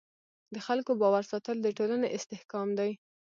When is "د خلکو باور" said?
0.53-1.23